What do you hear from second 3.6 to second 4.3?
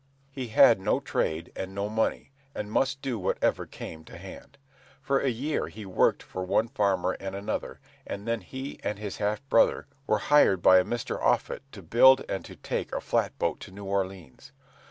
came to